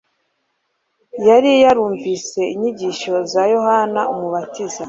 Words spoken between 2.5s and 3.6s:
inyigisho za